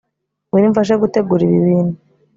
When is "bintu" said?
1.65-1.95